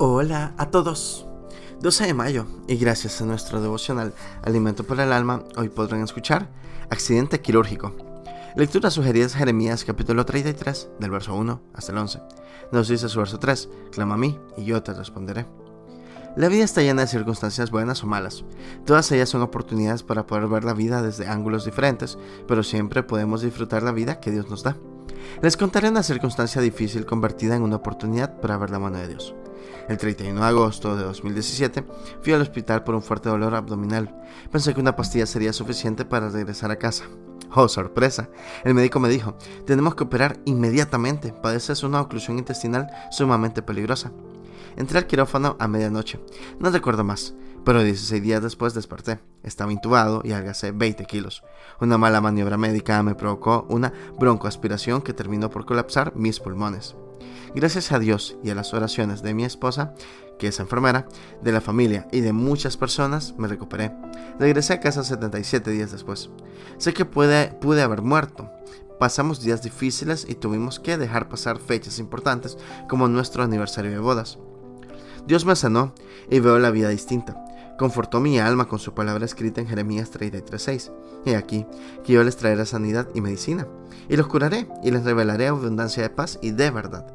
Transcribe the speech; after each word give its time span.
Hola 0.00 0.54
a 0.58 0.70
todos. 0.70 1.26
12 1.80 2.06
de 2.06 2.14
mayo 2.14 2.46
y 2.68 2.76
gracias 2.76 3.20
a 3.20 3.24
nuestro 3.24 3.60
devocional 3.60 4.14
Alimento 4.44 4.84
para 4.84 5.02
el 5.02 5.12
Alma, 5.12 5.42
hoy 5.56 5.70
podrán 5.70 6.04
escuchar 6.04 6.48
Accidente 6.88 7.40
quirúrgico. 7.40 7.96
Lectura 8.54 8.92
sugerida 8.92 9.26
es 9.26 9.34
Jeremías 9.34 9.84
capítulo 9.84 10.24
33 10.24 10.90
del 11.00 11.10
verso 11.10 11.34
1 11.34 11.60
hasta 11.74 11.90
el 11.90 11.98
11. 11.98 12.20
Nos 12.70 12.86
dice 12.86 13.08
su 13.08 13.18
verso 13.18 13.40
3, 13.40 13.68
clama 13.90 14.14
a 14.14 14.18
mí 14.18 14.38
y 14.56 14.66
yo 14.66 14.80
te 14.84 14.94
responderé. 14.94 15.46
La 16.36 16.46
vida 16.46 16.62
está 16.62 16.80
llena 16.80 17.02
de 17.02 17.08
circunstancias 17.08 17.72
buenas 17.72 18.04
o 18.04 18.06
malas. 18.06 18.44
Todas 18.86 19.10
ellas 19.10 19.28
son 19.28 19.42
oportunidades 19.42 20.04
para 20.04 20.28
poder 20.28 20.46
ver 20.46 20.62
la 20.62 20.74
vida 20.74 21.02
desde 21.02 21.26
ángulos 21.26 21.64
diferentes, 21.64 22.18
pero 22.46 22.62
siempre 22.62 23.02
podemos 23.02 23.42
disfrutar 23.42 23.82
la 23.82 23.90
vida 23.90 24.20
que 24.20 24.30
Dios 24.30 24.48
nos 24.48 24.62
da. 24.62 24.76
Les 25.42 25.56
contaré 25.56 25.88
una 25.88 26.04
circunstancia 26.04 26.62
difícil 26.62 27.04
convertida 27.04 27.56
en 27.56 27.62
una 27.62 27.74
oportunidad 27.74 28.38
para 28.40 28.56
ver 28.58 28.70
la 28.70 28.78
mano 28.78 28.98
de 28.98 29.08
Dios. 29.08 29.34
El 29.88 29.96
31 29.96 30.40
de 30.40 30.46
agosto 30.46 30.96
de 30.96 31.04
2017 31.04 31.84
fui 32.22 32.32
al 32.32 32.42
hospital 32.42 32.84
por 32.84 32.94
un 32.94 33.02
fuerte 33.02 33.28
dolor 33.28 33.54
abdominal. 33.54 34.22
Pensé 34.50 34.74
que 34.74 34.80
una 34.80 34.96
pastilla 34.96 35.26
sería 35.26 35.52
suficiente 35.52 36.04
para 36.04 36.28
regresar 36.28 36.70
a 36.70 36.76
casa. 36.76 37.04
Oh, 37.54 37.68
sorpresa. 37.68 38.28
El 38.64 38.74
médico 38.74 39.00
me 39.00 39.08
dijo, 39.08 39.36
tenemos 39.66 39.94
que 39.94 40.04
operar 40.04 40.38
inmediatamente. 40.44 41.32
Padeces 41.32 41.82
una 41.82 42.00
oclusión 42.00 42.38
intestinal 42.38 42.88
sumamente 43.10 43.62
peligrosa. 43.62 44.12
Entré 44.76 44.98
al 44.98 45.06
quirófano 45.06 45.56
a 45.58 45.66
medianoche. 45.66 46.20
No 46.60 46.70
recuerdo 46.70 47.04
más, 47.04 47.34
pero 47.68 47.82
16 47.82 48.22
días 48.22 48.42
después 48.42 48.72
desperté. 48.72 49.18
Estaba 49.42 49.70
intubado 49.70 50.22
y 50.24 50.32
algacé 50.32 50.72
20 50.72 51.04
kilos. 51.04 51.42
Una 51.82 51.98
mala 51.98 52.22
maniobra 52.22 52.56
médica 52.56 53.02
me 53.02 53.14
provocó 53.14 53.66
una 53.68 53.92
broncoaspiración 54.18 55.02
que 55.02 55.12
terminó 55.12 55.50
por 55.50 55.66
colapsar 55.66 56.16
mis 56.16 56.40
pulmones. 56.40 56.96
Gracias 57.54 57.92
a 57.92 57.98
Dios 57.98 58.38
y 58.42 58.48
a 58.48 58.54
las 58.54 58.72
oraciones 58.72 59.20
de 59.20 59.34
mi 59.34 59.44
esposa, 59.44 59.92
que 60.38 60.46
es 60.46 60.60
enfermera, 60.60 61.08
de 61.42 61.52
la 61.52 61.60
familia 61.60 62.08
y 62.10 62.22
de 62.22 62.32
muchas 62.32 62.78
personas, 62.78 63.34
me 63.36 63.48
recuperé. 63.48 63.92
Regresé 64.38 64.72
a 64.72 64.80
casa 64.80 65.04
77 65.04 65.70
días 65.70 65.92
después. 65.92 66.30
Sé 66.78 66.94
que 66.94 67.04
pude, 67.04 67.48
pude 67.60 67.82
haber 67.82 68.00
muerto. 68.00 68.50
Pasamos 68.98 69.42
días 69.42 69.62
difíciles 69.62 70.24
y 70.26 70.36
tuvimos 70.36 70.80
que 70.80 70.96
dejar 70.96 71.28
pasar 71.28 71.58
fechas 71.58 71.98
importantes 71.98 72.56
como 72.88 73.08
nuestro 73.08 73.42
aniversario 73.42 73.90
de 73.90 73.98
bodas. 73.98 74.38
Dios 75.26 75.44
me 75.44 75.54
sanó 75.54 75.92
y 76.30 76.40
veo 76.40 76.58
la 76.58 76.70
vida 76.70 76.88
distinta. 76.88 77.44
Confortó 77.78 78.18
mi 78.18 78.40
alma 78.40 78.66
con 78.66 78.80
su 78.80 78.92
palabra 78.92 79.24
escrita 79.24 79.60
en 79.60 79.68
Jeremías 79.68 80.10
33:6. 80.10 80.90
Y 81.24 81.34
aquí, 81.34 81.64
que 82.04 82.12
yo 82.12 82.24
les 82.24 82.36
traeré 82.36 82.66
sanidad 82.66 83.08
y 83.14 83.20
medicina, 83.20 83.68
y 84.08 84.16
los 84.16 84.26
curaré 84.26 84.66
y 84.82 84.90
les 84.90 85.04
revelaré 85.04 85.46
abundancia 85.46 86.02
de 86.02 86.10
paz 86.10 86.40
y 86.42 86.50
de 86.50 86.72
verdad. 86.72 87.06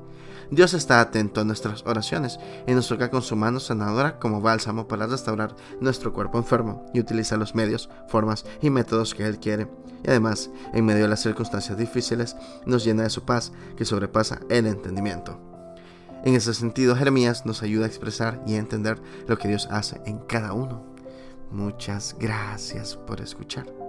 Dios 0.51 0.73
está 0.73 1.01
atento 1.01 1.41
a 1.41 1.43
nuestras 1.43 1.83
oraciones 1.85 2.39
y 2.65 2.73
nos 2.73 2.87
toca 2.87 3.09
con 3.09 3.21
su 3.21 3.35
mano 3.35 3.59
sanadora 3.59 4.19
como 4.19 4.39
bálsamo 4.39 4.87
para 4.87 5.07
restaurar 5.07 5.55
nuestro 5.81 6.13
cuerpo 6.13 6.37
enfermo 6.37 6.85
y 6.93 6.99
utiliza 6.99 7.37
los 7.37 7.55
medios, 7.55 7.89
formas 8.07 8.45
y 8.61 8.69
métodos 8.69 9.13
que 9.13 9.25
Él 9.25 9.39
quiere. 9.39 9.67
Y 10.03 10.09
además, 10.09 10.49
en 10.73 10.85
medio 10.85 11.03
de 11.03 11.09
las 11.09 11.21
circunstancias 11.21 11.77
difíciles, 11.77 12.37
nos 12.65 12.85
llena 12.85 13.03
de 13.03 13.09
su 13.09 13.23
paz 13.23 13.51
que 13.75 13.83
sobrepasa 13.83 14.39
el 14.49 14.67
entendimiento. 14.67 15.52
En 16.23 16.35
ese 16.35 16.53
sentido, 16.53 16.95
Jeremías 16.95 17.45
nos 17.45 17.63
ayuda 17.63 17.85
a 17.85 17.89
expresar 17.89 18.41
y 18.47 18.55
a 18.55 18.59
entender 18.59 18.97
lo 19.27 19.37
que 19.37 19.49
Dios 19.49 19.67
hace 19.69 20.01
en 20.05 20.19
cada 20.19 20.53
uno. 20.53 20.83
Muchas 21.51 22.15
gracias 22.17 22.95
por 22.95 23.19
escuchar. 23.19 23.82